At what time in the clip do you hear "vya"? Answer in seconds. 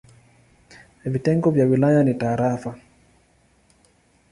1.51-1.65